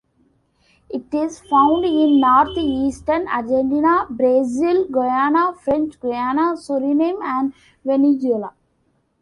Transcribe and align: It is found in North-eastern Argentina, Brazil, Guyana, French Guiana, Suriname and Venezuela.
It 0.89 1.13
is 1.13 1.41
found 1.41 1.85
in 1.85 2.19
North-eastern 2.21 3.27
Argentina, 3.27 4.07
Brazil, 4.09 4.87
Guyana, 4.89 5.53
French 5.53 5.99
Guiana, 5.99 6.55
Suriname 6.57 7.21
and 7.21 7.53
Venezuela. 7.85 8.51